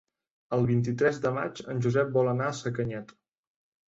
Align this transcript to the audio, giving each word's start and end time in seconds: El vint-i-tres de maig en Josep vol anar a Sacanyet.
El 0.55 0.63
vint-i-tres 0.69 1.19
de 1.25 1.31
maig 1.35 1.61
en 1.73 1.83
Josep 1.87 2.09
vol 2.15 2.31
anar 2.31 2.47
a 2.53 2.57
Sacanyet. 2.61 3.15